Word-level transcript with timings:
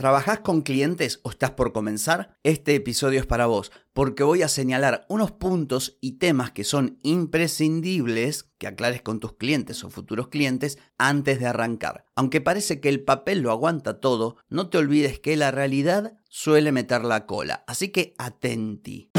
¿Trabajás 0.00 0.40
con 0.40 0.62
clientes 0.62 1.20
o 1.24 1.28
estás 1.28 1.50
por 1.50 1.74
comenzar? 1.74 2.34
Este 2.42 2.74
episodio 2.74 3.20
es 3.20 3.26
para 3.26 3.44
vos, 3.44 3.70
porque 3.92 4.22
voy 4.22 4.40
a 4.40 4.48
señalar 4.48 5.04
unos 5.10 5.30
puntos 5.30 5.98
y 6.00 6.12
temas 6.12 6.52
que 6.52 6.64
son 6.64 6.98
imprescindibles 7.02 8.50
que 8.56 8.66
aclares 8.66 9.02
con 9.02 9.20
tus 9.20 9.34
clientes 9.34 9.84
o 9.84 9.90
futuros 9.90 10.28
clientes 10.28 10.78
antes 10.96 11.38
de 11.38 11.48
arrancar. 11.48 12.06
Aunque 12.16 12.40
parece 12.40 12.80
que 12.80 12.88
el 12.88 13.04
papel 13.04 13.40
lo 13.40 13.50
aguanta 13.50 14.00
todo, 14.00 14.36
no 14.48 14.70
te 14.70 14.78
olvides 14.78 15.20
que 15.20 15.36
la 15.36 15.50
realidad 15.50 16.14
suele 16.30 16.72
meter 16.72 17.04
la 17.04 17.26
cola, 17.26 17.64
así 17.66 17.90
que 17.90 18.14
atenti. 18.16 19.09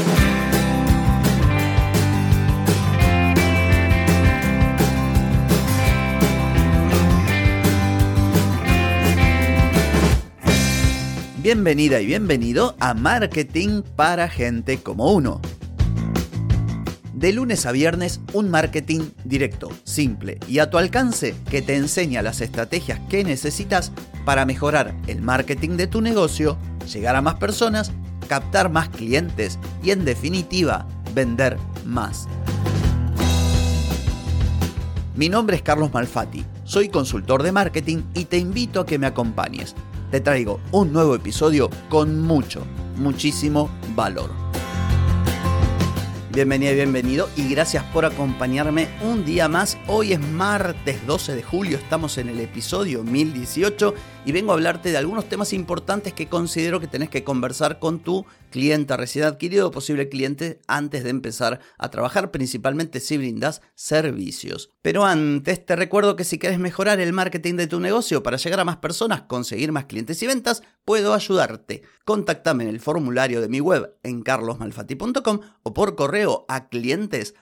Bienvenida 11.42 12.00
y 12.00 12.06
bienvenido 12.06 12.76
a 12.78 12.94
Marketing 12.94 13.82
para 13.96 14.28
Gente 14.28 14.80
como 14.80 15.10
Uno. 15.10 15.40
De 17.12 17.32
lunes 17.32 17.66
a 17.66 17.72
viernes, 17.72 18.20
un 18.32 18.48
marketing 18.48 19.10
directo, 19.24 19.68
simple 19.82 20.38
y 20.46 20.60
a 20.60 20.70
tu 20.70 20.78
alcance 20.78 21.34
que 21.50 21.60
te 21.60 21.74
enseña 21.74 22.22
las 22.22 22.40
estrategias 22.42 23.00
que 23.08 23.24
necesitas 23.24 23.90
para 24.24 24.46
mejorar 24.46 24.94
el 25.08 25.20
marketing 25.20 25.70
de 25.70 25.88
tu 25.88 26.00
negocio, 26.00 26.58
llegar 26.92 27.16
a 27.16 27.22
más 27.22 27.34
personas, 27.34 27.90
captar 28.28 28.70
más 28.70 28.88
clientes 28.88 29.58
y 29.82 29.90
en 29.90 30.04
definitiva, 30.04 30.86
vender 31.12 31.56
más. 31.84 32.28
Mi 35.16 35.28
nombre 35.28 35.56
es 35.56 35.62
Carlos 35.62 35.92
Malfatti, 35.92 36.44
soy 36.62 36.88
consultor 36.88 37.42
de 37.42 37.50
marketing 37.50 38.02
y 38.14 38.26
te 38.26 38.38
invito 38.38 38.78
a 38.78 38.86
que 38.86 39.00
me 39.00 39.08
acompañes 39.08 39.74
te 40.12 40.20
traigo 40.20 40.60
un 40.72 40.92
nuevo 40.92 41.14
episodio 41.14 41.70
con 41.88 42.20
mucho, 42.20 42.66
muchísimo 42.96 43.70
valor. 43.94 44.30
Bienvenida 46.34 46.72
y 46.72 46.74
bienvenido 46.74 47.30
y 47.34 47.48
gracias 47.48 47.82
por 47.94 48.04
acompañarme 48.04 48.88
un 49.02 49.24
día 49.24 49.48
más. 49.48 49.78
Hoy 49.86 50.12
es 50.12 50.20
martes 50.20 51.06
12 51.06 51.34
de 51.34 51.42
julio, 51.42 51.78
estamos 51.78 52.18
en 52.18 52.28
el 52.28 52.40
episodio 52.40 53.02
1018 53.02 53.94
y 54.26 54.32
vengo 54.32 54.52
a 54.52 54.54
hablarte 54.54 54.90
de 54.90 54.98
algunos 54.98 55.30
temas 55.30 55.54
importantes 55.54 56.12
que 56.12 56.28
considero 56.28 56.78
que 56.78 56.88
tenés 56.88 57.08
que 57.08 57.24
conversar 57.24 57.78
con 57.78 58.00
tu 58.00 58.26
cliente 58.52 58.96
recién 58.96 59.24
adquirido 59.24 59.66
o 59.66 59.70
posible 59.72 60.08
cliente 60.08 60.60
antes 60.68 61.02
de 61.02 61.10
empezar 61.10 61.58
a 61.76 61.90
trabajar, 61.90 62.30
principalmente 62.30 63.00
si 63.00 63.18
brindas 63.18 63.62
servicios. 63.74 64.70
Pero 64.80 65.04
antes 65.04 65.66
te 65.66 65.74
recuerdo 65.74 66.14
que 66.14 66.22
si 66.22 66.38
quieres 66.38 66.60
mejorar 66.60 67.00
el 67.00 67.12
marketing 67.12 67.56
de 67.56 67.66
tu 67.66 67.80
negocio 67.80 68.22
para 68.22 68.36
llegar 68.36 68.60
a 68.60 68.64
más 68.64 68.76
personas, 68.76 69.22
conseguir 69.22 69.72
más 69.72 69.86
clientes 69.86 70.22
y 70.22 70.28
ventas, 70.28 70.62
puedo 70.84 71.14
ayudarte. 71.14 71.82
Contáctame 72.04 72.62
en 72.62 72.70
el 72.70 72.78
formulario 72.78 73.40
de 73.40 73.48
mi 73.48 73.58
web 73.58 73.98
en 74.04 74.22
carlosmalfati.com 74.22 75.40
o 75.64 75.74
por 75.74 75.96
correo 75.96 76.44
a 76.48 76.68
clientes. 76.68 77.34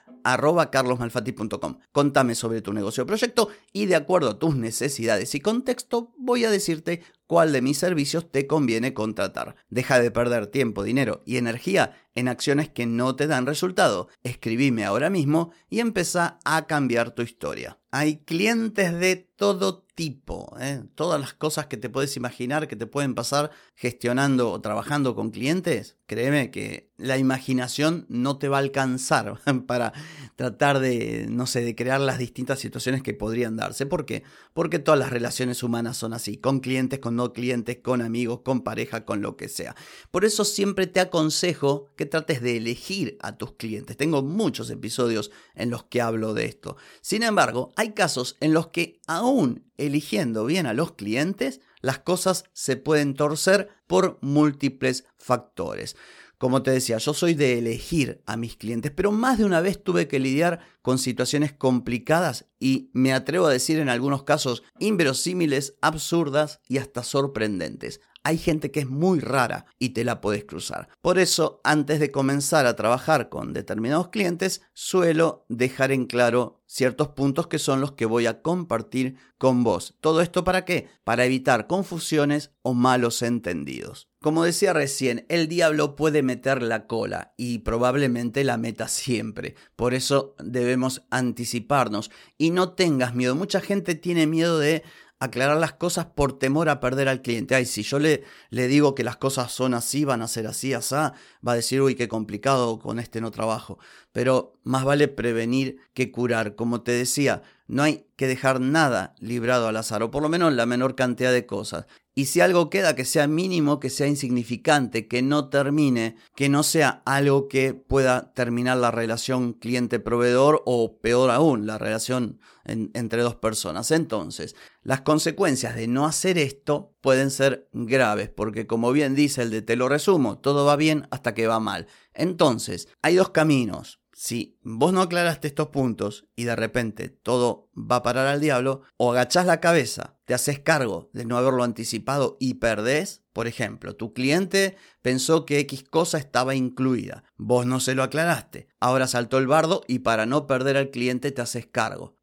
Contame 1.92 2.34
sobre 2.34 2.62
tu 2.62 2.72
negocio 2.72 3.04
o 3.04 3.06
proyecto 3.06 3.48
y 3.72 3.86
de 3.86 3.96
acuerdo 3.96 4.30
a 4.30 4.38
tus 4.38 4.54
necesidades 4.54 5.34
y 5.34 5.40
contexto 5.40 6.12
voy 6.18 6.44
a 6.44 6.50
decirte 6.50 7.02
cuál 7.30 7.52
de 7.52 7.62
mis 7.62 7.78
servicios 7.78 8.28
te 8.28 8.48
conviene 8.48 8.92
contratar. 8.92 9.54
Deja 9.68 10.00
de 10.00 10.10
perder 10.10 10.48
tiempo, 10.48 10.82
dinero 10.82 11.22
y 11.24 11.36
energía 11.36 11.94
en 12.16 12.26
acciones 12.26 12.68
que 12.68 12.86
no 12.86 13.14
te 13.14 13.28
dan 13.28 13.46
resultado. 13.46 14.08
Escribime 14.24 14.84
ahora 14.84 15.10
mismo 15.10 15.52
y 15.68 15.78
empieza 15.78 16.40
a 16.44 16.66
cambiar 16.66 17.12
tu 17.12 17.22
historia. 17.22 17.78
Hay 17.92 18.18
clientes 18.24 18.98
de 18.98 19.14
todo 19.16 19.84
tipo, 20.00 20.56
¿eh? 20.60 20.82
todas 20.94 21.20
las 21.20 21.34
cosas 21.34 21.66
que 21.66 21.76
te 21.76 21.90
puedes 21.90 22.16
imaginar 22.16 22.68
que 22.68 22.76
te 22.76 22.86
pueden 22.86 23.14
pasar 23.14 23.50
gestionando 23.74 24.50
o 24.50 24.60
trabajando 24.60 25.14
con 25.14 25.30
clientes. 25.30 25.98
Créeme 26.06 26.50
que 26.50 26.90
la 26.96 27.18
imaginación 27.18 28.06
no 28.08 28.38
te 28.38 28.48
va 28.48 28.56
a 28.56 28.60
alcanzar 28.60 29.38
para 29.66 29.92
tratar 30.36 30.78
de, 30.78 31.26
no 31.28 31.46
sé, 31.46 31.62
de 31.62 31.74
crear 31.74 32.00
las 32.00 32.18
distintas 32.18 32.60
situaciones 32.60 33.02
que 33.02 33.12
podrían 33.12 33.56
darse. 33.56 33.84
¿Por 33.86 34.06
qué? 34.06 34.22
Porque 34.54 34.78
todas 34.78 34.98
las 34.98 35.10
relaciones 35.10 35.62
humanas 35.62 35.98
son 35.98 36.14
así, 36.14 36.38
con 36.38 36.60
clientes, 36.60 36.98
con 36.98 37.16
clientes, 37.28 37.78
con 37.82 38.02
amigos, 38.02 38.40
con 38.44 38.62
pareja, 38.62 39.04
con 39.04 39.22
lo 39.22 39.36
que 39.36 39.48
sea. 39.48 39.76
Por 40.10 40.24
eso 40.24 40.44
siempre 40.44 40.86
te 40.86 41.00
aconsejo 41.00 41.86
que 41.96 42.06
trates 42.06 42.42
de 42.42 42.56
elegir 42.56 43.16
a 43.20 43.36
tus 43.36 43.52
clientes. 43.52 43.96
Tengo 43.96 44.22
muchos 44.22 44.70
episodios 44.70 45.30
en 45.54 45.70
los 45.70 45.84
que 45.84 46.00
hablo 46.00 46.34
de 46.34 46.46
esto. 46.46 46.76
Sin 47.00 47.22
embargo, 47.22 47.72
hay 47.76 47.92
casos 47.92 48.36
en 48.40 48.52
los 48.52 48.68
que 48.68 49.00
aún 49.06 49.70
eligiendo 49.76 50.44
bien 50.44 50.66
a 50.66 50.74
los 50.74 50.92
clientes, 50.92 51.60
las 51.80 51.98
cosas 51.98 52.44
se 52.52 52.76
pueden 52.76 53.14
torcer 53.14 53.70
por 53.86 54.18
múltiples 54.20 55.04
factores. 55.16 55.96
Como 56.40 56.62
te 56.62 56.70
decía, 56.70 56.96
yo 56.96 57.12
soy 57.12 57.34
de 57.34 57.58
elegir 57.58 58.22
a 58.24 58.38
mis 58.38 58.56
clientes, 58.56 58.90
pero 58.90 59.12
más 59.12 59.36
de 59.36 59.44
una 59.44 59.60
vez 59.60 59.84
tuve 59.84 60.08
que 60.08 60.18
lidiar 60.18 60.60
con 60.80 60.96
situaciones 60.96 61.52
complicadas 61.52 62.46
y 62.58 62.88
me 62.94 63.12
atrevo 63.12 63.44
a 63.44 63.52
decir 63.52 63.78
en 63.78 63.90
algunos 63.90 64.22
casos 64.22 64.62
inverosímiles, 64.78 65.74
absurdas 65.82 66.62
y 66.66 66.78
hasta 66.78 67.02
sorprendentes 67.02 68.00
hay 68.22 68.38
gente 68.38 68.70
que 68.70 68.80
es 68.80 68.88
muy 68.88 69.20
rara 69.20 69.66
y 69.78 69.90
te 69.90 70.04
la 70.04 70.20
puedes 70.20 70.44
cruzar. 70.44 70.88
Por 71.00 71.18
eso, 71.18 71.60
antes 71.64 72.00
de 72.00 72.10
comenzar 72.10 72.66
a 72.66 72.76
trabajar 72.76 73.28
con 73.28 73.52
determinados 73.52 74.08
clientes, 74.08 74.62
suelo 74.74 75.46
dejar 75.48 75.92
en 75.92 76.06
claro 76.06 76.60
ciertos 76.66 77.08
puntos 77.08 77.48
que 77.48 77.58
son 77.58 77.80
los 77.80 77.92
que 77.92 78.06
voy 78.06 78.26
a 78.26 78.42
compartir 78.42 79.16
con 79.38 79.64
vos. 79.64 79.96
¿Todo 80.00 80.20
esto 80.20 80.44
para 80.44 80.64
qué? 80.64 80.88
Para 81.02 81.24
evitar 81.24 81.66
confusiones 81.66 82.52
o 82.62 82.74
malos 82.74 83.22
entendidos. 83.22 84.08
Como 84.20 84.44
decía 84.44 84.72
recién, 84.72 85.24
el 85.28 85.48
diablo 85.48 85.96
puede 85.96 86.22
meter 86.22 86.62
la 86.62 86.86
cola 86.86 87.32
y 87.36 87.60
probablemente 87.60 88.44
la 88.44 88.58
meta 88.58 88.86
siempre. 88.86 89.54
Por 89.76 89.94
eso 89.94 90.36
debemos 90.38 91.02
anticiparnos 91.10 92.10
y 92.36 92.50
no 92.50 92.74
tengas 92.74 93.14
miedo. 93.14 93.34
Mucha 93.34 93.60
gente 93.60 93.94
tiene 93.94 94.26
miedo 94.26 94.58
de 94.58 94.84
aclarar 95.20 95.58
las 95.58 95.74
cosas 95.74 96.06
por 96.06 96.38
temor 96.38 96.68
a 96.70 96.80
perder 96.80 97.08
al 97.08 97.22
cliente. 97.22 97.54
Ay, 97.54 97.66
si 97.66 97.82
yo 97.82 97.98
le, 97.98 98.24
le 98.48 98.66
digo 98.66 98.94
que 98.94 99.04
las 99.04 99.16
cosas 99.16 99.52
son 99.52 99.74
así, 99.74 100.04
van 100.04 100.22
a 100.22 100.28
ser 100.28 100.46
así, 100.46 100.72
asá, 100.72 101.12
va 101.46 101.52
a 101.52 101.56
decir, 101.56 101.82
uy, 101.82 101.94
qué 101.94 102.08
complicado, 102.08 102.78
con 102.78 102.98
este 102.98 103.20
no 103.20 103.30
trabajo. 103.30 103.78
Pero 104.12 104.54
más 104.64 104.84
vale 104.84 105.08
prevenir 105.08 105.76
que 105.92 106.10
curar. 106.10 106.56
Como 106.56 106.80
te 106.82 106.92
decía, 106.92 107.42
no 107.68 107.82
hay 107.82 108.06
que 108.16 108.26
dejar 108.26 108.60
nada 108.60 109.14
librado 109.20 109.68
al 109.68 109.76
azar, 109.76 110.02
o 110.02 110.10
por 110.10 110.22
lo 110.22 110.28
menos 110.28 110.52
la 110.54 110.66
menor 110.66 110.96
cantidad 110.96 111.32
de 111.32 111.46
cosas. 111.46 111.86
Y 112.14 112.26
si 112.26 112.40
algo 112.40 112.68
queda, 112.68 112.96
que 112.96 113.04
sea 113.04 113.28
mínimo, 113.28 113.78
que 113.78 113.88
sea 113.88 114.08
insignificante, 114.08 115.06
que 115.06 115.22
no 115.22 115.48
termine, 115.48 116.16
que 116.34 116.48
no 116.48 116.62
sea 116.62 117.02
algo 117.04 117.46
que 117.46 117.72
pueda 117.72 118.32
terminar 118.34 118.78
la 118.78 118.90
relación 118.90 119.52
cliente-proveedor 119.52 120.62
o 120.66 120.98
peor 120.98 121.30
aún, 121.30 121.66
la 121.66 121.78
relación 121.78 122.40
entre 122.64 123.22
dos 123.22 123.36
personas. 123.36 123.90
Entonces, 123.90 124.56
las 124.82 125.02
consecuencias 125.02 125.74
de 125.74 125.86
no 125.86 126.06
hacer 126.06 126.38
esto 126.38 126.94
pueden 127.00 127.30
ser 127.30 127.68
graves, 127.72 128.30
porque 128.30 128.66
como 128.66 128.92
bien 128.92 129.14
dice 129.14 129.42
el 129.42 129.50
de 129.50 129.62
te 129.62 129.76
lo 129.76 129.88
resumo, 129.88 130.38
todo 130.38 130.64
va 130.64 130.76
bien 130.76 131.06
hasta 131.10 131.34
que 131.34 131.46
va 131.46 131.60
mal. 131.60 131.86
Entonces, 132.14 132.88
hay 133.02 133.16
dos 133.16 133.30
caminos 133.30 134.00
si 134.20 134.58
vos 134.62 134.92
no 134.92 135.00
aclaraste 135.00 135.48
estos 135.48 135.68
puntos 135.68 136.26
y 136.36 136.44
de 136.44 136.54
repente 136.54 137.08
todo 137.08 137.70
va 137.74 137.96
a 137.96 138.02
parar 138.02 138.26
al 138.26 138.38
diablo, 138.38 138.82
o 138.98 139.12
agachás 139.12 139.46
la 139.46 139.60
cabeza, 139.60 140.18
te 140.26 140.34
haces 140.34 140.58
cargo 140.58 141.08
de 141.14 141.24
no 141.24 141.38
haberlo 141.38 141.64
anticipado 141.64 142.36
y 142.38 142.54
perdés, 142.54 143.22
por 143.32 143.46
ejemplo, 143.46 143.96
tu 143.96 144.12
cliente 144.12 144.76
pensó 145.00 145.46
que 145.46 145.58
X 145.60 145.84
cosa 145.84 146.18
estaba 146.18 146.54
incluida, 146.54 147.24
vos 147.38 147.64
no 147.64 147.80
se 147.80 147.94
lo 147.94 148.02
aclaraste, 148.02 148.68
ahora 148.78 149.06
saltó 149.06 149.38
el 149.38 149.46
bardo 149.46 149.84
y 149.88 150.00
para 150.00 150.26
no 150.26 150.46
perder 150.46 150.76
al 150.76 150.90
cliente 150.90 151.32
te 151.32 151.40
haces 151.40 151.66
cargo. 151.66 152.14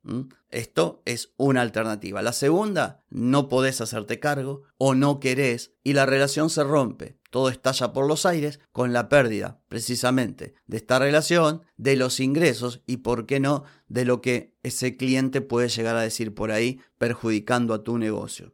Esto 0.49 1.01
es 1.05 1.33
una 1.37 1.61
alternativa. 1.61 2.21
La 2.21 2.33
segunda, 2.33 3.03
no 3.09 3.49
podés 3.49 3.81
hacerte 3.81 4.19
cargo 4.19 4.63
o 4.77 4.95
no 4.95 5.19
querés 5.19 5.73
y 5.83 5.93
la 5.93 6.05
relación 6.05 6.49
se 6.49 6.63
rompe 6.63 7.17
todo 7.29 7.49
estalla 7.49 7.93
por 7.93 8.07
los 8.07 8.25
aires 8.25 8.59
con 8.71 8.93
la 8.93 9.09
pérdida 9.09 9.59
precisamente 9.67 10.55
de 10.65 10.77
esta 10.77 10.99
relación, 10.99 11.61
de 11.77 11.95
los 11.95 12.19
ingresos 12.19 12.81
y, 12.87 12.97
por 12.97 13.25
qué 13.25 13.39
no, 13.39 13.63
de 13.87 14.05
lo 14.05 14.21
que 14.21 14.55
ese 14.63 14.97
cliente 14.97 15.41
puede 15.41 15.69
llegar 15.69 15.95
a 15.95 16.01
decir 16.01 16.33
por 16.33 16.51
ahí 16.51 16.79
perjudicando 16.97 17.73
a 17.73 17.83
tu 17.83 17.97
negocio. 17.97 18.53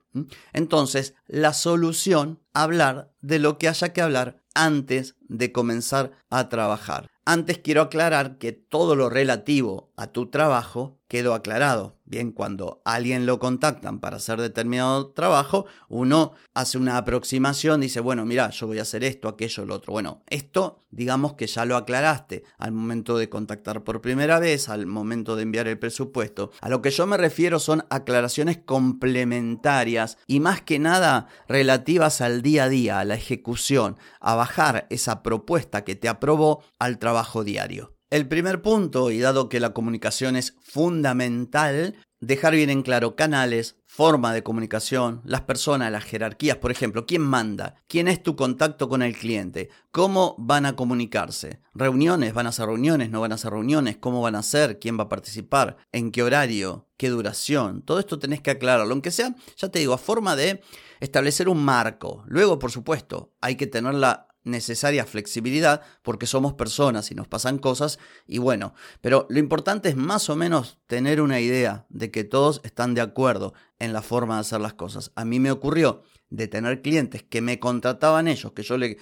Entonces, 0.53 1.15
la 1.27 1.53
solución, 1.53 2.39
hablar 2.53 3.13
de 3.21 3.39
lo 3.39 3.57
que 3.57 3.69
haya 3.69 3.93
que 3.93 4.01
hablar 4.01 4.43
antes 4.53 5.15
de 5.21 5.51
comenzar 5.51 6.11
a 6.29 6.49
trabajar. 6.49 7.09
Antes 7.25 7.57
quiero 7.59 7.81
aclarar 7.81 8.37
que 8.37 8.51
todo 8.51 8.95
lo 8.97 9.09
relativo 9.09 9.93
a 9.95 10.07
tu 10.07 10.29
trabajo 10.29 10.99
quedó 11.07 11.33
aclarado. 11.33 11.97
Bien, 12.13 12.31
cuando 12.31 12.79
alguien 12.85 13.25
lo 13.25 13.39
contactan 13.39 13.99
para 13.99 14.17
hacer 14.17 14.39
determinado 14.39 15.07
trabajo, 15.13 15.65
uno 15.89 16.33
hace 16.53 16.77
una 16.77 16.97
aproximación, 16.97 17.81
dice, 17.81 18.01
bueno, 18.01 18.23
mira, 18.23 18.51
yo 18.51 18.67
voy 18.67 18.77
a 18.77 18.83
hacer 18.83 19.03
esto, 19.03 19.27
aquello, 19.27 19.65
lo 19.65 19.73
otro. 19.73 19.93
Bueno, 19.93 20.21
esto 20.27 20.83
digamos 20.91 21.33
que 21.33 21.47
ya 21.47 21.65
lo 21.65 21.75
aclaraste 21.75 22.43
al 22.59 22.71
momento 22.71 23.17
de 23.17 23.29
contactar 23.29 23.83
por 23.83 23.99
primera 23.99 24.37
vez, 24.37 24.69
al 24.69 24.85
momento 24.85 25.35
de 25.35 25.41
enviar 25.41 25.67
el 25.67 25.79
presupuesto. 25.79 26.51
A 26.61 26.69
lo 26.69 26.83
que 26.83 26.91
yo 26.91 27.07
me 27.07 27.17
refiero 27.17 27.57
son 27.57 27.83
aclaraciones 27.89 28.59
complementarias 28.59 30.19
y 30.27 30.39
más 30.39 30.61
que 30.61 30.77
nada 30.77 31.29
relativas 31.47 32.21
al 32.21 32.43
día 32.43 32.65
a 32.65 32.69
día, 32.69 32.99
a 32.99 33.05
la 33.05 33.15
ejecución, 33.15 33.97
a 34.19 34.35
bajar 34.35 34.85
esa 34.91 35.23
propuesta 35.23 35.83
que 35.83 35.95
te 35.95 36.09
aprobó 36.09 36.63
al 36.77 36.99
trabajo 36.99 37.43
diario. 37.43 37.92
El 38.13 38.27
primer 38.27 38.61
punto, 38.61 39.09
y 39.09 39.17
dado 39.17 39.49
que 39.49 39.59
la 39.59 39.73
comunicación 39.73 40.35
es 40.35 40.55
fundamental, 40.61 41.95
dejar 42.19 42.53
bien 42.53 42.69
en 42.69 42.83
claro 42.83 43.15
canales, 43.15 43.77
forma 43.87 44.35
de 44.35 44.43
comunicación, 44.43 45.23
las 45.25 45.41
personas, 45.41 45.91
las 45.91 46.03
jerarquías, 46.03 46.57
por 46.57 46.69
ejemplo, 46.69 47.07
quién 47.07 47.23
manda, 47.23 47.73
quién 47.87 48.07
es 48.07 48.21
tu 48.21 48.35
contacto 48.35 48.87
con 48.87 49.01
el 49.01 49.17
cliente, 49.17 49.69
cómo 49.89 50.35
van 50.37 50.67
a 50.67 50.75
comunicarse, 50.75 51.59
reuniones, 51.73 52.35
van 52.35 52.45
a 52.45 52.49
hacer 52.49 52.67
reuniones, 52.67 53.09
no 53.09 53.19
van 53.19 53.31
a 53.31 53.35
hacer 53.35 53.49
reuniones, 53.49 53.97
cómo 53.97 54.21
van 54.21 54.35
a 54.35 54.43
ser, 54.43 54.77
quién 54.77 54.95
va 54.99 55.05
a 55.05 55.09
participar, 55.09 55.77
en 55.91 56.11
qué 56.11 56.21
horario, 56.21 56.87
qué 56.97 57.09
duración, 57.09 57.81
todo 57.81 57.97
esto 57.97 58.19
tenés 58.19 58.41
que 58.41 58.51
aclararlo, 58.51 58.93
aunque 58.93 59.09
sea, 59.09 59.33
ya 59.57 59.69
te 59.69 59.79
digo, 59.79 59.95
a 59.95 59.97
forma 59.97 60.35
de 60.35 60.61
establecer 60.99 61.49
un 61.49 61.65
marco. 61.65 62.23
Luego, 62.27 62.59
por 62.59 62.69
supuesto, 62.69 63.33
hay 63.41 63.55
que 63.55 63.65
tener 63.65 63.95
la 63.95 64.27
necesaria 64.43 65.05
flexibilidad 65.05 65.81
porque 66.01 66.27
somos 66.27 66.53
personas 66.53 67.11
y 67.11 67.15
nos 67.15 67.27
pasan 67.27 67.57
cosas 67.57 67.99
y 68.27 68.37
bueno, 68.37 68.73
pero 69.01 69.25
lo 69.29 69.39
importante 69.39 69.89
es 69.89 69.95
más 69.95 70.29
o 70.29 70.35
menos 70.35 70.79
tener 70.87 71.21
una 71.21 71.39
idea 71.39 71.85
de 71.89 72.11
que 72.11 72.23
todos 72.23 72.61
están 72.63 72.93
de 72.93 73.01
acuerdo 73.01 73.53
en 73.79 73.93
la 73.93 74.01
forma 74.01 74.35
de 74.35 74.41
hacer 74.41 74.61
las 74.61 74.73
cosas. 74.73 75.11
A 75.15 75.25
mí 75.25 75.39
me 75.39 75.51
ocurrió 75.51 76.03
de 76.29 76.47
tener 76.47 76.81
clientes 76.81 77.23
que 77.23 77.41
me 77.41 77.59
contrataban 77.59 78.27
ellos, 78.27 78.53
que 78.53 78.63
yo 78.63 78.77
le, 78.77 78.97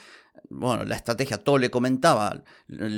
bueno, 0.50 0.84
la 0.84 0.96
estrategia 0.96 1.38
todo 1.38 1.58
le 1.58 1.72
comentaba, 1.72 2.44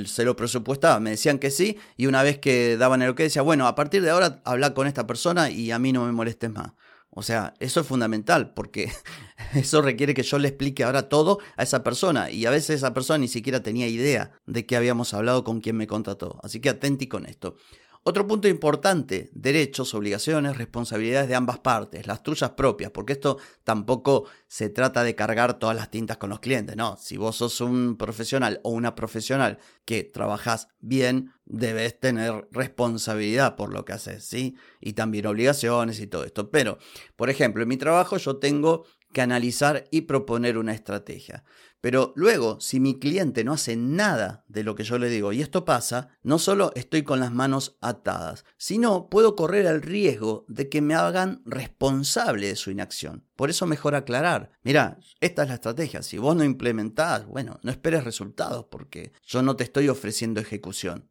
se 0.06 0.24
lo 0.24 0.36
presupuestaba, 0.36 1.00
me 1.00 1.10
decían 1.10 1.38
que 1.38 1.50
sí 1.50 1.78
y 1.96 2.06
una 2.06 2.22
vez 2.22 2.38
que 2.38 2.76
daban 2.76 3.02
el 3.02 3.14
que 3.14 3.24
decía, 3.24 3.42
bueno, 3.42 3.66
a 3.66 3.74
partir 3.74 4.02
de 4.02 4.10
ahora 4.10 4.42
habla 4.44 4.74
con 4.74 4.86
esta 4.86 5.06
persona 5.06 5.50
y 5.50 5.70
a 5.70 5.78
mí 5.78 5.92
no 5.92 6.04
me 6.04 6.12
molestes 6.12 6.50
más. 6.50 6.72
O 7.14 7.22
sea, 7.22 7.54
eso 7.60 7.80
es 7.80 7.86
fundamental 7.86 8.52
porque 8.54 8.90
eso 9.54 9.80
requiere 9.82 10.14
que 10.14 10.22
yo 10.22 10.38
le 10.38 10.48
explique 10.48 10.84
ahora 10.84 11.08
todo 11.08 11.38
a 11.56 11.62
esa 11.62 11.82
persona 11.84 12.30
y 12.30 12.44
a 12.46 12.50
veces 12.50 12.76
esa 12.76 12.92
persona 12.92 13.18
ni 13.18 13.28
siquiera 13.28 13.62
tenía 13.62 13.86
idea 13.86 14.32
de 14.46 14.66
que 14.66 14.76
habíamos 14.76 15.14
hablado 15.14 15.44
con 15.44 15.60
quien 15.60 15.76
me 15.76 15.86
contrató. 15.86 16.38
Así 16.42 16.60
que 16.60 16.70
atenti 16.70 17.06
con 17.06 17.26
esto. 17.26 17.56
Otro 18.06 18.26
punto 18.26 18.48
importante, 18.48 19.30
derechos, 19.32 19.94
obligaciones, 19.94 20.58
responsabilidades 20.58 21.26
de 21.26 21.36
ambas 21.36 21.60
partes, 21.60 22.06
las 22.06 22.22
tuyas 22.22 22.50
propias, 22.50 22.90
porque 22.90 23.14
esto 23.14 23.38
tampoco 23.64 24.28
se 24.46 24.68
trata 24.68 25.02
de 25.02 25.14
cargar 25.14 25.58
todas 25.58 25.74
las 25.74 25.90
tintas 25.90 26.18
con 26.18 26.28
los 26.28 26.40
clientes, 26.40 26.76
no, 26.76 26.98
si 26.98 27.16
vos 27.16 27.36
sos 27.36 27.62
un 27.62 27.96
profesional 27.96 28.60
o 28.62 28.72
una 28.72 28.94
profesional 28.94 29.58
que 29.86 30.04
trabajas 30.04 30.68
bien, 30.80 31.32
debes 31.46 31.98
tener 31.98 32.46
responsabilidad 32.50 33.56
por 33.56 33.72
lo 33.72 33.86
que 33.86 33.94
haces, 33.94 34.22
¿sí? 34.22 34.54
Y 34.82 34.92
también 34.92 35.24
obligaciones 35.24 35.98
y 35.98 36.06
todo 36.06 36.24
esto. 36.24 36.50
Pero, 36.50 36.76
por 37.16 37.30
ejemplo, 37.30 37.62
en 37.62 37.70
mi 37.70 37.78
trabajo 37.78 38.18
yo 38.18 38.36
tengo 38.36 38.84
que 39.14 39.22
analizar 39.22 39.84
y 39.90 40.02
proponer 40.02 40.58
una 40.58 40.74
estrategia. 40.74 41.42
Pero 41.84 42.14
luego, 42.16 42.60
si 42.60 42.80
mi 42.80 42.98
cliente 42.98 43.44
no 43.44 43.52
hace 43.52 43.76
nada 43.76 44.46
de 44.48 44.64
lo 44.64 44.74
que 44.74 44.84
yo 44.84 44.96
le 44.96 45.10
digo 45.10 45.34
y 45.34 45.42
esto 45.42 45.66
pasa, 45.66 46.08
no 46.22 46.38
solo 46.38 46.72
estoy 46.76 47.02
con 47.02 47.20
las 47.20 47.30
manos 47.30 47.76
atadas, 47.82 48.46
sino 48.56 49.10
puedo 49.10 49.36
correr 49.36 49.66
el 49.66 49.82
riesgo 49.82 50.46
de 50.48 50.70
que 50.70 50.80
me 50.80 50.94
hagan 50.94 51.42
responsable 51.44 52.46
de 52.46 52.56
su 52.56 52.70
inacción. 52.70 53.26
Por 53.36 53.50
eso 53.50 53.66
mejor 53.66 53.94
aclarar, 53.94 54.50
mira, 54.62 54.98
esta 55.20 55.42
es 55.42 55.48
la 55.48 55.54
estrategia, 55.54 56.02
si 56.02 56.18
vos 56.18 56.36
no 56.36 56.44
implementás, 56.44 57.26
bueno, 57.26 57.58
no 57.62 57.70
esperes 57.70 58.04
resultados 58.04 58.66
porque 58.70 59.12
yo 59.24 59.42
no 59.42 59.56
te 59.56 59.64
estoy 59.64 59.88
ofreciendo 59.88 60.40
ejecución, 60.40 61.10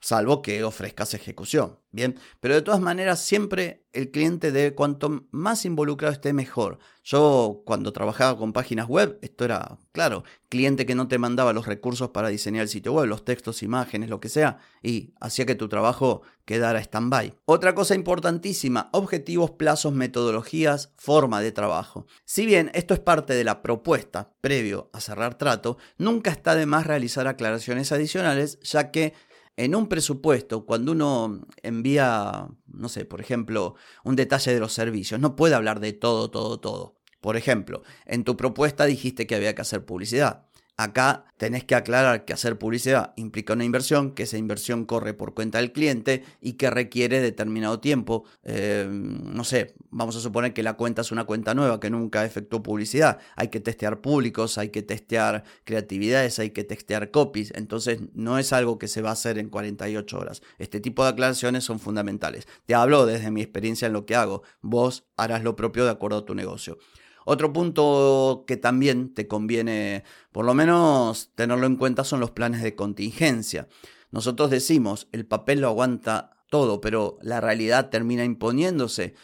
salvo 0.00 0.42
que 0.42 0.62
ofrezcas 0.62 1.14
ejecución, 1.14 1.80
¿bien? 1.90 2.18
Pero 2.38 2.54
de 2.54 2.62
todas 2.62 2.80
maneras, 2.80 3.20
siempre 3.20 3.86
el 3.92 4.10
cliente 4.10 4.52
debe, 4.52 4.74
cuanto 4.74 5.26
más 5.32 5.64
involucrado 5.64 6.12
esté, 6.12 6.32
mejor. 6.32 6.78
Yo 7.02 7.62
cuando 7.64 7.92
trabajaba 7.92 8.38
con 8.38 8.52
páginas 8.52 8.86
web, 8.86 9.18
esto 9.22 9.44
era, 9.44 9.78
claro, 9.92 10.22
cliente 10.48 10.86
que 10.86 10.94
no 10.94 11.08
te 11.08 11.18
mandaba 11.18 11.52
los 11.52 11.66
recursos 11.66 12.10
para 12.10 12.28
diseñar 12.28 12.62
el 12.62 12.68
sitio 12.68 12.92
web, 12.92 13.06
los 13.06 13.24
textos, 13.24 13.62
imágenes, 13.62 14.10
lo 14.10 14.20
que 14.20 14.28
sea, 14.28 14.58
y 14.82 15.14
hacía 15.20 15.46
que 15.46 15.54
tu 15.54 15.68
trabajo 15.68 16.22
quedara 16.44 16.80
stand-by. 16.80 17.34
Otra 17.44 17.74
cosa 17.74 17.94
importantísima, 17.94 18.88
objetivos, 18.92 19.52
plazos, 19.52 19.92
metodologías, 19.92 20.92
forma 20.96 21.40
de 21.40 21.52
trabajo. 21.52 22.06
Si 22.24 22.46
bien 22.46 22.70
esto 22.74 22.94
es 22.94 23.00
parte 23.00 23.34
de 23.34 23.44
la 23.44 23.62
propuesta 23.62 24.32
previo 24.40 24.90
a 24.92 25.00
cerrar 25.00 25.36
trato, 25.36 25.78
nunca 25.98 26.30
está 26.30 26.54
de 26.54 26.66
más 26.66 26.86
realizar 26.86 27.26
aclaraciones 27.26 27.92
adicionales, 27.92 28.60
ya 28.60 28.90
que 28.90 29.14
en 29.56 29.74
un 29.74 29.88
presupuesto, 29.88 30.66
cuando 30.66 30.92
uno 30.92 31.40
envía, 31.62 32.48
no 32.66 32.88
sé, 32.88 33.06
por 33.06 33.20
ejemplo, 33.20 33.74
un 34.04 34.14
detalle 34.14 34.52
de 34.52 34.60
los 34.60 34.74
servicios, 34.74 35.18
no 35.18 35.34
puede 35.34 35.54
hablar 35.54 35.80
de 35.80 35.94
todo, 35.94 36.30
todo, 36.30 36.60
todo. 36.60 36.96
Por 37.26 37.36
ejemplo, 37.36 37.82
en 38.04 38.22
tu 38.22 38.36
propuesta 38.36 38.84
dijiste 38.84 39.26
que 39.26 39.34
había 39.34 39.52
que 39.56 39.62
hacer 39.62 39.84
publicidad. 39.84 40.46
Acá 40.76 41.24
tenés 41.38 41.64
que 41.64 41.74
aclarar 41.74 42.24
que 42.24 42.32
hacer 42.32 42.56
publicidad 42.56 43.14
implica 43.16 43.54
una 43.54 43.64
inversión, 43.64 44.12
que 44.12 44.22
esa 44.22 44.38
inversión 44.38 44.84
corre 44.84 45.12
por 45.12 45.34
cuenta 45.34 45.58
del 45.58 45.72
cliente 45.72 46.22
y 46.40 46.52
que 46.52 46.70
requiere 46.70 47.20
determinado 47.20 47.80
tiempo. 47.80 48.26
Eh, 48.44 48.86
no 48.88 49.42
sé, 49.42 49.74
vamos 49.90 50.14
a 50.14 50.20
suponer 50.20 50.52
que 50.52 50.62
la 50.62 50.74
cuenta 50.74 51.00
es 51.00 51.10
una 51.10 51.24
cuenta 51.24 51.52
nueva 51.52 51.80
que 51.80 51.90
nunca 51.90 52.24
efectuó 52.24 52.62
publicidad. 52.62 53.18
Hay 53.34 53.48
que 53.48 53.58
testear 53.58 54.00
públicos, 54.00 54.56
hay 54.56 54.68
que 54.68 54.82
testear 54.82 55.42
creatividades, 55.64 56.38
hay 56.38 56.50
que 56.50 56.62
testear 56.62 57.10
copies. 57.10 57.52
Entonces 57.56 57.98
no 58.14 58.38
es 58.38 58.52
algo 58.52 58.78
que 58.78 58.86
se 58.86 59.02
va 59.02 59.08
a 59.08 59.14
hacer 59.14 59.36
en 59.38 59.48
48 59.48 60.16
horas. 60.16 60.42
Este 60.58 60.78
tipo 60.78 61.02
de 61.02 61.08
aclaraciones 61.08 61.64
son 61.64 61.80
fundamentales. 61.80 62.46
Te 62.66 62.76
hablo 62.76 63.04
desde 63.04 63.32
mi 63.32 63.42
experiencia 63.42 63.86
en 63.86 63.94
lo 63.94 64.06
que 64.06 64.14
hago. 64.14 64.44
Vos 64.62 65.08
harás 65.16 65.42
lo 65.42 65.56
propio 65.56 65.84
de 65.84 65.90
acuerdo 65.90 66.18
a 66.18 66.24
tu 66.24 66.36
negocio. 66.36 66.78
Otro 67.28 67.52
punto 67.52 68.44
que 68.46 68.56
también 68.56 69.12
te 69.12 69.26
conviene, 69.26 70.04
por 70.30 70.44
lo 70.44 70.54
menos, 70.54 71.32
tenerlo 71.34 71.66
en 71.66 71.74
cuenta 71.74 72.04
son 72.04 72.20
los 72.20 72.30
planes 72.30 72.62
de 72.62 72.76
contingencia. 72.76 73.66
Nosotros 74.12 74.48
decimos, 74.48 75.08
el 75.10 75.26
papel 75.26 75.60
lo 75.60 75.66
aguanta 75.66 76.36
todo, 76.50 76.80
pero 76.80 77.18
la 77.22 77.40
realidad 77.40 77.90
termina 77.90 78.24
imponiéndose. 78.24 79.14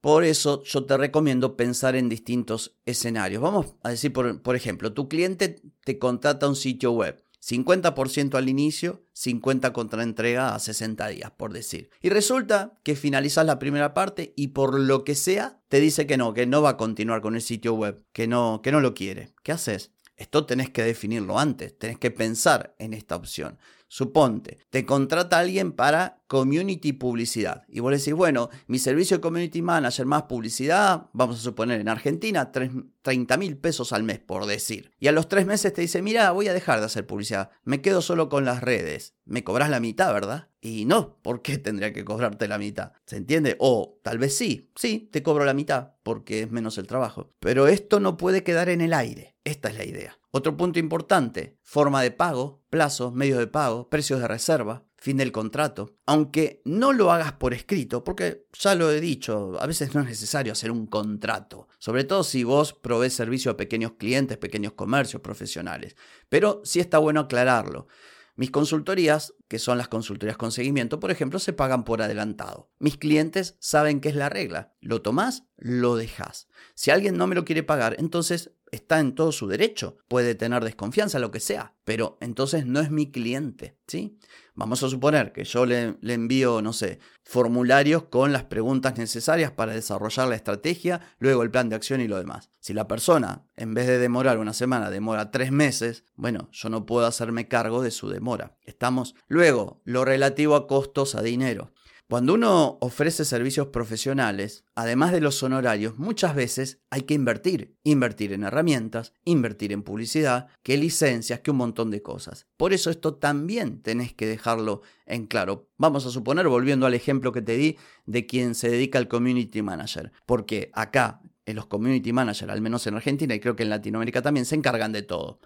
Por 0.00 0.24
eso 0.24 0.62
yo 0.62 0.86
te 0.86 0.96
recomiendo 0.96 1.58
pensar 1.58 1.96
en 1.96 2.08
distintos 2.08 2.78
escenarios. 2.86 3.42
Vamos 3.42 3.74
a 3.82 3.90
decir, 3.90 4.10
por, 4.10 4.40
por 4.40 4.56
ejemplo, 4.56 4.94
tu 4.94 5.10
cliente 5.10 5.60
te 5.84 5.98
contrata 5.98 6.48
un 6.48 6.56
sitio 6.56 6.92
web 6.92 7.22
50% 7.42 8.36
al 8.36 8.48
inicio, 8.48 9.04
50% 9.14 9.72
contra 9.72 10.02
entrega 10.02 10.54
a 10.54 10.58
60 10.58 11.08
días, 11.08 11.30
por 11.30 11.52
decir. 11.52 11.90
Y 12.02 12.10
resulta 12.10 12.74
que 12.82 12.96
finalizas 12.96 13.46
la 13.46 13.58
primera 13.58 13.94
parte 13.94 14.32
y 14.36 14.48
por 14.48 14.78
lo 14.78 15.04
que 15.04 15.14
sea 15.14 15.60
te 15.68 15.80
dice 15.80 16.06
que 16.06 16.16
no, 16.16 16.34
que 16.34 16.46
no 16.46 16.62
va 16.62 16.70
a 16.70 16.76
continuar 16.76 17.22
con 17.22 17.34
el 17.34 17.42
sitio 17.42 17.74
web, 17.74 18.04
que 18.12 18.26
no, 18.26 18.60
que 18.62 18.72
no 18.72 18.80
lo 18.80 18.94
quiere. 18.94 19.32
¿Qué 19.42 19.52
haces? 19.52 19.92
Esto 20.16 20.44
tenés 20.44 20.68
que 20.68 20.82
definirlo 20.82 21.38
antes, 21.38 21.78
tenés 21.78 21.98
que 21.98 22.10
pensar 22.10 22.74
en 22.78 22.92
esta 22.92 23.16
opción. 23.16 23.58
Suponte, 23.92 24.58
te 24.70 24.86
contrata 24.86 25.40
alguien 25.40 25.72
para 25.72 26.22
community 26.28 26.92
publicidad 26.92 27.64
y 27.66 27.80
vos 27.80 27.90
decís, 27.90 28.14
bueno, 28.14 28.48
mi 28.68 28.78
servicio 28.78 29.16
de 29.16 29.20
community 29.20 29.62
manager 29.62 30.06
más 30.06 30.22
publicidad, 30.22 31.08
vamos 31.12 31.40
a 31.40 31.42
suponer 31.42 31.80
en 31.80 31.88
Argentina, 31.88 32.52
30 32.52 33.36
mil 33.36 33.56
pesos 33.56 33.92
al 33.92 34.04
mes, 34.04 34.20
por 34.20 34.46
decir. 34.46 34.92
Y 35.00 35.08
a 35.08 35.12
los 35.12 35.26
tres 35.26 35.44
meses 35.44 35.72
te 35.72 35.80
dice, 35.80 36.02
mira, 36.02 36.30
voy 36.30 36.46
a 36.46 36.52
dejar 36.52 36.78
de 36.78 36.86
hacer 36.86 37.04
publicidad, 37.04 37.50
me 37.64 37.82
quedo 37.82 38.00
solo 38.00 38.28
con 38.28 38.44
las 38.44 38.60
redes. 38.60 39.16
Me 39.24 39.42
cobras 39.42 39.70
la 39.70 39.80
mitad, 39.80 40.12
¿verdad? 40.12 40.50
Y 40.60 40.84
no, 40.84 41.16
¿por 41.20 41.42
qué 41.42 41.58
tendría 41.58 41.92
que 41.92 42.04
cobrarte 42.04 42.46
la 42.46 42.58
mitad? 42.58 42.92
¿Se 43.06 43.16
entiende? 43.16 43.56
O 43.58 43.98
tal 44.04 44.18
vez 44.18 44.36
sí, 44.36 44.70
sí, 44.76 45.08
te 45.10 45.24
cobro 45.24 45.44
la 45.44 45.54
mitad 45.54 45.94
porque 46.04 46.42
es 46.42 46.50
menos 46.52 46.78
el 46.78 46.86
trabajo. 46.86 47.32
Pero 47.40 47.66
esto 47.66 47.98
no 47.98 48.16
puede 48.16 48.44
quedar 48.44 48.68
en 48.68 48.82
el 48.82 48.92
aire. 48.92 49.34
Esta 49.42 49.68
es 49.68 49.76
la 49.76 49.84
idea. 49.84 50.19
Otro 50.32 50.56
punto 50.56 50.78
importante, 50.78 51.58
forma 51.62 52.02
de 52.02 52.12
pago, 52.12 52.62
plazos, 52.70 53.12
medios 53.12 53.38
de 53.38 53.48
pago, 53.48 53.88
precios 53.88 54.20
de 54.20 54.28
reserva, 54.28 54.84
fin 54.96 55.16
del 55.16 55.32
contrato. 55.32 55.96
Aunque 56.06 56.62
no 56.64 56.92
lo 56.92 57.10
hagas 57.10 57.32
por 57.32 57.52
escrito, 57.52 58.04
porque 58.04 58.46
ya 58.52 58.76
lo 58.76 58.92
he 58.92 59.00
dicho, 59.00 59.56
a 59.60 59.66
veces 59.66 59.92
no 59.92 60.02
es 60.02 60.06
necesario 60.06 60.52
hacer 60.52 60.70
un 60.70 60.86
contrato, 60.86 61.66
sobre 61.78 62.04
todo 62.04 62.22
si 62.22 62.44
vos 62.44 62.74
provees 62.74 63.14
servicio 63.14 63.50
a 63.50 63.56
pequeños 63.56 63.92
clientes, 63.98 64.38
pequeños 64.38 64.74
comercios 64.74 65.20
profesionales. 65.20 65.96
Pero 66.28 66.60
sí 66.64 66.78
está 66.78 66.98
bueno 66.98 67.20
aclararlo. 67.20 67.88
Mis 68.36 68.50
consultorías 68.50 69.34
que 69.48 69.58
son 69.58 69.76
las 69.76 69.88
consultorías 69.88 70.36
con 70.36 70.52
seguimiento, 70.52 71.00
por 71.00 71.10
ejemplo, 71.10 71.38
se 71.38 71.52
pagan 71.52 71.84
por 71.84 72.00
adelantado. 72.00 72.70
Mis 72.78 72.96
clientes 72.96 73.56
saben 73.58 74.00
que 74.00 74.08
es 74.08 74.14
la 74.14 74.28
regla. 74.28 74.72
Lo 74.80 75.02
tomás, 75.02 75.44
lo 75.56 75.96
dejas. 75.96 76.46
Si 76.74 76.90
alguien 76.90 77.18
no 77.18 77.26
me 77.26 77.34
lo 77.34 77.44
quiere 77.44 77.62
pagar, 77.62 77.96
entonces 77.98 78.52
está 78.72 79.00
en 79.00 79.14
todo 79.14 79.32
su 79.32 79.46
derecho. 79.46 79.98
Puede 80.08 80.34
tener 80.34 80.64
desconfianza, 80.64 81.18
lo 81.18 81.30
que 81.30 81.40
sea, 81.40 81.74
pero 81.84 82.18
entonces 82.20 82.66
no 82.66 82.80
es 82.80 82.90
mi 82.90 83.10
cliente, 83.10 83.78
¿sí? 83.86 84.18
Vamos 84.54 84.82
a 84.82 84.90
suponer 84.90 85.32
que 85.32 85.44
yo 85.44 85.64
le, 85.64 85.96
envío, 86.02 86.60
no 86.60 86.72
sé, 86.72 86.98
formularios 87.24 88.04
con 88.04 88.32
las 88.32 88.44
preguntas 88.44 88.98
necesarias 88.98 89.52
para 89.52 89.72
desarrollar 89.72 90.28
la 90.28 90.34
estrategia, 90.34 91.00
luego 91.18 91.42
el 91.42 91.50
plan 91.50 91.68
de 91.68 91.76
acción 91.76 92.00
y 92.00 92.08
lo 92.08 92.18
demás. 92.18 92.50
Si 92.60 92.74
la 92.74 92.86
persona, 92.86 93.46
en 93.56 93.72
vez 93.72 93.86
de 93.86 93.98
demorar 93.98 94.38
una 94.38 94.52
semana, 94.52 94.90
demora 94.90 95.30
tres 95.30 95.50
meses, 95.50 96.04
bueno, 96.14 96.50
yo 96.52 96.68
no 96.68 96.84
puedo 96.84 97.06
hacerme 97.06 97.48
cargo 97.48 97.82
de 97.82 97.90
su 97.90 98.10
demora. 98.10 98.58
Estamos. 98.62 99.14
Luego, 99.28 99.80
lo 99.84 100.04
relativo 100.04 100.56
a 100.56 100.66
costos 100.66 101.14
a 101.14 101.22
dinero. 101.22 101.72
Cuando 102.10 102.34
uno 102.34 102.76
ofrece 102.80 103.24
servicios 103.24 103.68
profesionales, 103.68 104.64
además 104.74 105.12
de 105.12 105.20
los 105.20 105.44
honorarios, 105.44 105.96
muchas 105.96 106.34
veces 106.34 106.80
hay 106.90 107.02
que 107.02 107.14
invertir. 107.14 107.76
Invertir 107.84 108.32
en 108.32 108.42
herramientas, 108.42 109.12
invertir 109.24 109.70
en 109.70 109.84
publicidad, 109.84 110.48
que 110.64 110.76
licencias, 110.76 111.38
que 111.38 111.52
un 111.52 111.58
montón 111.58 111.92
de 111.92 112.02
cosas. 112.02 112.48
Por 112.56 112.72
eso 112.72 112.90
esto 112.90 113.14
también 113.14 113.80
tenés 113.80 114.12
que 114.12 114.26
dejarlo 114.26 114.82
en 115.06 115.28
claro. 115.28 115.68
Vamos 115.76 116.04
a 116.04 116.10
suponer, 116.10 116.48
volviendo 116.48 116.84
al 116.84 116.94
ejemplo 116.94 117.30
que 117.30 117.42
te 117.42 117.56
di 117.56 117.78
de 118.06 118.26
quien 118.26 118.56
se 118.56 118.68
dedica 118.70 118.98
al 118.98 119.06
community 119.06 119.62
manager. 119.62 120.10
Porque 120.26 120.72
acá, 120.74 121.20
en 121.46 121.54
los 121.54 121.66
community 121.66 122.12
managers, 122.12 122.50
al 122.50 122.60
menos 122.60 122.84
en 122.88 122.96
Argentina 122.96 123.36
y 123.36 123.40
creo 123.40 123.54
que 123.54 123.62
en 123.62 123.70
Latinoamérica 123.70 124.20
también, 124.20 124.46
se 124.46 124.56
encargan 124.56 124.90
de 124.90 125.02
todo 125.02 125.38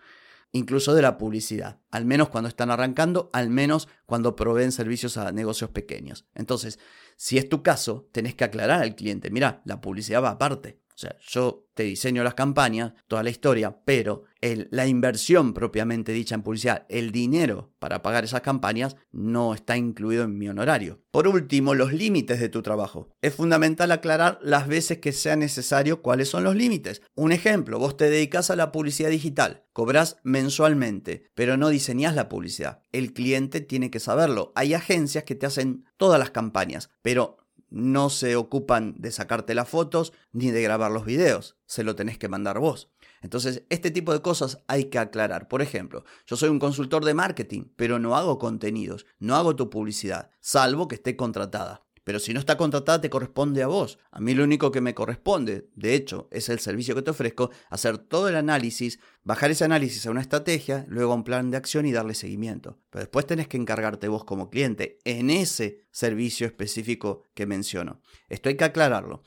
incluso 0.55 0.95
de 0.95 1.03
la 1.03 1.19
publicidad, 1.19 1.81
al 1.91 2.05
menos 2.05 2.29
cuando 2.29 2.49
están 2.49 2.71
arrancando, 2.71 3.29
al 3.33 3.51
menos 3.51 3.89
cuando 4.07 4.37
proveen 4.37 4.71
servicios 4.71 5.17
a 5.17 5.33
negocios 5.33 5.71
pequeños. 5.71 6.27
Entonces, 6.33 6.79
si 7.17 7.39
es 7.39 7.49
tu 7.49 7.65
caso, 7.65 8.09
tenés 8.13 8.37
que 8.37 8.45
aclarar 8.45 8.81
al 8.81 8.95
cliente, 8.95 9.31
mira, 9.31 9.63
la 9.65 9.81
publicidad 9.81 10.23
va 10.23 10.31
aparte. 10.31 10.79
O 10.95 10.99
sea, 10.99 11.17
yo 11.27 11.67
te 11.75 11.83
diseño 11.83 12.23
las 12.23 12.35
campañas, 12.35 12.93
toda 13.09 13.25
la 13.25 13.31
historia, 13.31 13.81
pero 13.85 14.23
la 14.41 14.87
inversión 14.87 15.53
propiamente 15.53 16.13
dicha 16.13 16.37
en 16.37 16.43
publicidad, 16.43 16.87
el 16.89 17.11
dinero 17.11 17.73
para 17.81 18.01
pagar 18.01 18.23
esas 18.23 18.43
campañas, 18.43 18.97
no 19.11 19.55
está 19.55 19.77
incluido 19.77 20.23
en 20.23 20.39
mi 20.39 20.49
honorario. 20.49 21.03
Por 21.11 21.27
último, 21.27 21.75
los 21.75 21.93
límites 21.93 22.39
de 22.39 22.49
tu 22.49 22.63
trabajo. 22.63 23.11
Es 23.23 23.35
fundamental 23.35 23.91
aclarar 23.91 24.39
las 24.41 24.69
veces 24.69 24.99
que 24.99 25.13
sea 25.13 25.35
necesario 25.35 26.01
cuáles 26.01 26.29
son 26.29 26.45
los 26.45 26.55
límites. 26.55 27.03
Un 27.17 27.33
ejemplo, 27.33 27.79
vos 27.79 27.97
te 27.97 28.09
dedicas 28.09 28.51
a 28.51 28.57
la 28.57 28.71
publicidad 28.71 29.11
digital, 29.11 29.65
cobras 29.73 30.19
mensualmente, 30.23 31.25
pero 31.35 31.57
no 31.57 31.71
diseñas 31.71 32.15
la 32.15 32.29
publicidad. 32.29 32.83
El 32.93 33.13
cliente 33.13 33.61
tiene 33.61 33.91
que 33.91 34.01
saberlo. 34.01 34.53
Hay 34.55 34.75
agencias 34.75 35.25
que 35.25 35.35
te 35.35 35.47
hacen 35.47 35.85
todas 35.97 36.21
las 36.21 36.31
campañas, 36.31 36.91
pero 37.03 37.39
no 37.75 38.09
se 38.09 38.37
ocupan 38.37 38.95
de 38.99 39.11
sacarte 39.11 39.53
las 39.53 39.69
fotos 39.69 40.13
ni 40.33 40.53
de 40.53 40.63
grabar 40.63 40.93
los 40.93 41.05
videos, 41.05 41.57
se 41.67 41.83
lo 41.83 41.97
tenés 41.97 42.19
que 42.19 42.29
mandar 42.29 42.61
vos. 42.61 42.93
Entonces, 43.21 43.65
este 43.69 43.91
tipo 43.91 44.13
de 44.13 44.23
cosas 44.23 44.63
hay 44.69 44.85
que 44.85 44.99
aclarar. 44.99 45.49
Por 45.49 45.61
ejemplo, 45.61 46.05
yo 46.27 46.37
soy 46.37 46.51
un 46.51 46.61
consultor 46.61 47.05
de 47.05 47.15
marketing, 47.15 47.65
pero 47.75 47.99
no 47.99 48.17
hago 48.17 48.39
contenidos, 48.39 49.07
no 49.19 49.35
hago 49.35 49.57
tu 49.57 49.71
publicidad, 49.71 50.31
salvo 50.41 50.87
que 50.87 50.95
esté 50.95 51.17
contratada. 51.17 51.84
Pero 52.05 52.19
si 52.19 52.35
no 52.35 52.41
está 52.41 52.57
contratada, 52.57 53.01
te 53.01 53.11
corresponde 53.11 53.63
a 53.63 53.67
vos. 53.67 53.99
A 54.11 54.21
mí 54.21 54.35
lo 54.35 54.45
único 54.45 54.71
que 54.71 54.83
me 54.83 54.95
corresponde, 54.95 55.69
de 55.75 55.95
hecho, 55.95 56.29
es 56.31 56.49
el 56.51 56.61
servicio 56.61 56.95
que 56.95 57.03
te 57.03 57.11
ofrezco, 57.11 57.51
hacer 57.71 57.99
todo 57.99 58.29
el 58.29 58.37
análisis, 58.37 59.01
bajar 59.23 59.51
ese 59.51 59.65
análisis 59.65 60.07
a 60.07 60.11
una 60.11 60.21
estrategia, 60.21 60.85
luego 60.89 61.13
a 61.13 61.17
un 61.17 61.25
plan 61.25 61.51
de 61.51 61.57
acción 61.57 61.87
y 61.87 61.93
darle 61.93 62.15
seguimiento. 62.15 62.79
Pero 62.91 63.05
después 63.05 63.27
tenés 63.27 63.49
que 63.49 63.57
encargarte 63.57 64.09
vos 64.09 64.25
como 64.25 64.51
cliente 64.51 64.99
en 65.05 65.31
ese 65.31 65.81
servicio 65.91 66.47
específico 66.47 67.25
que 67.35 67.47
menciono. 67.47 68.01
Esto 68.29 68.51
hay 68.51 68.57
que 68.57 68.65
aclararlo. 68.65 69.23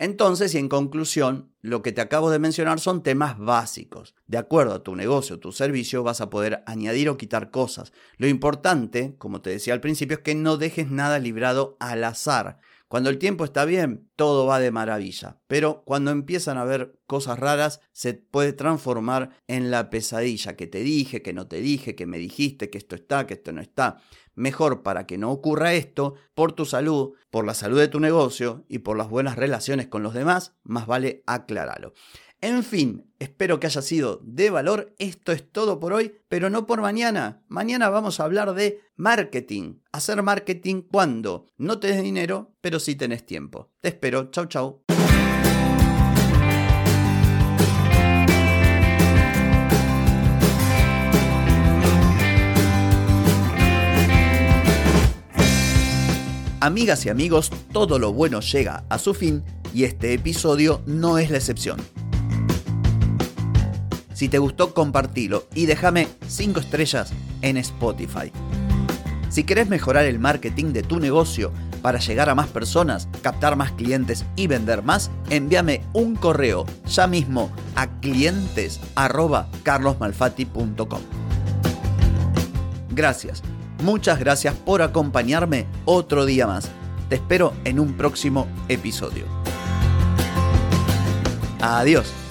Entonces, 0.00 0.54
y 0.54 0.58
en 0.58 0.70
conclusión, 0.70 1.52
lo 1.60 1.82
que 1.82 1.92
te 1.92 2.00
acabo 2.00 2.30
de 2.30 2.38
mencionar 2.38 2.80
son 2.80 3.02
temas 3.02 3.38
básicos. 3.38 4.14
De 4.26 4.38
acuerdo 4.38 4.72
a 4.72 4.82
tu 4.82 4.96
negocio, 4.96 5.36
o 5.36 5.38
tu 5.40 5.52
servicio, 5.52 6.02
vas 6.02 6.22
a 6.22 6.30
poder 6.30 6.62
añadir 6.64 7.10
o 7.10 7.18
quitar 7.18 7.50
cosas. 7.50 7.92
Lo 8.16 8.26
importante, 8.26 9.14
como 9.18 9.42
te 9.42 9.50
decía 9.50 9.74
al 9.74 9.82
principio, 9.82 10.16
es 10.16 10.22
que 10.22 10.34
no 10.34 10.56
dejes 10.56 10.90
nada 10.90 11.18
librado 11.18 11.76
al 11.80 12.02
azar. 12.04 12.60
Cuando 12.90 13.08
el 13.08 13.18
tiempo 13.18 13.44
está 13.44 13.64
bien, 13.66 14.10
todo 14.16 14.46
va 14.46 14.58
de 14.58 14.72
maravilla. 14.72 15.38
Pero 15.46 15.84
cuando 15.84 16.10
empiezan 16.10 16.58
a 16.58 16.62
haber 16.62 16.98
cosas 17.06 17.38
raras, 17.38 17.80
se 17.92 18.14
puede 18.14 18.52
transformar 18.52 19.30
en 19.46 19.70
la 19.70 19.90
pesadilla 19.90 20.56
que 20.56 20.66
te 20.66 20.80
dije, 20.80 21.22
que 21.22 21.32
no 21.32 21.46
te 21.46 21.60
dije, 21.60 21.94
que 21.94 22.06
me 22.06 22.18
dijiste, 22.18 22.68
que 22.68 22.78
esto 22.78 22.96
está, 22.96 23.28
que 23.28 23.34
esto 23.34 23.52
no 23.52 23.60
está. 23.60 23.98
Mejor 24.34 24.82
para 24.82 25.06
que 25.06 25.18
no 25.18 25.30
ocurra 25.30 25.72
esto, 25.74 26.14
por 26.34 26.50
tu 26.50 26.64
salud, 26.64 27.12
por 27.30 27.46
la 27.46 27.54
salud 27.54 27.78
de 27.78 27.86
tu 27.86 28.00
negocio 28.00 28.64
y 28.68 28.80
por 28.80 28.98
las 28.98 29.08
buenas 29.08 29.36
relaciones 29.36 29.86
con 29.86 30.02
los 30.02 30.12
demás, 30.12 30.56
más 30.64 30.88
vale 30.88 31.22
aclararlo. 31.26 31.92
En 32.42 32.64
fin, 32.64 33.04
espero 33.18 33.60
que 33.60 33.66
haya 33.66 33.82
sido 33.82 34.18
de 34.24 34.48
valor. 34.48 34.94
Esto 34.98 35.32
es 35.32 35.52
todo 35.52 35.78
por 35.78 35.92
hoy, 35.92 36.14
pero 36.28 36.48
no 36.48 36.66
por 36.66 36.80
mañana. 36.80 37.42
Mañana 37.48 37.90
vamos 37.90 38.18
a 38.18 38.24
hablar 38.24 38.54
de 38.54 38.80
marketing. 38.96 39.80
Hacer 39.92 40.22
marketing 40.22 40.80
cuando 40.80 41.46
no 41.58 41.78
tenés 41.78 42.02
dinero, 42.02 42.52
pero 42.62 42.80
sí 42.80 42.94
tenés 42.94 43.26
tiempo. 43.26 43.68
Te 43.82 43.88
espero. 43.88 44.30
Chau, 44.30 44.46
chau. 44.46 44.80
Amigas 56.62 57.04
y 57.04 57.10
amigos, 57.10 57.50
todo 57.72 57.98
lo 57.98 58.14
bueno 58.14 58.40
llega 58.40 58.84
a 58.88 58.98
su 58.98 59.12
fin 59.12 59.42
y 59.74 59.84
este 59.84 60.14
episodio 60.14 60.82
no 60.86 61.18
es 61.18 61.30
la 61.30 61.36
excepción. 61.36 61.80
Si 64.20 64.28
te 64.28 64.38
gustó, 64.38 64.74
compartilo 64.74 65.46
y 65.54 65.64
déjame 65.64 66.06
5 66.28 66.60
estrellas 66.60 67.10
en 67.40 67.56
Spotify. 67.56 68.30
Si 69.30 69.44
querés 69.44 69.70
mejorar 69.70 70.04
el 70.04 70.18
marketing 70.18 70.74
de 70.74 70.82
tu 70.82 71.00
negocio 71.00 71.52
para 71.80 72.00
llegar 72.00 72.28
a 72.28 72.34
más 72.34 72.48
personas, 72.48 73.08
captar 73.22 73.56
más 73.56 73.72
clientes 73.72 74.26
y 74.36 74.46
vender 74.46 74.82
más, 74.82 75.10
envíame 75.30 75.80
un 75.94 76.16
correo 76.16 76.66
ya 76.86 77.06
mismo 77.06 77.50
a 77.76 77.86
clientes@carlosmalfatti.com. 78.00 81.00
Gracias 82.90 83.42
Muchas 83.82 84.18
gracias 84.18 84.54
por 84.54 84.82
acompañarme 84.82 85.64
otro 85.86 86.26
día 86.26 86.46
más. 86.46 86.68
Te 87.08 87.14
espero 87.14 87.54
en 87.64 87.80
un 87.80 87.94
próximo 87.94 88.46
episodio. 88.68 89.24
Adiós 91.62 92.19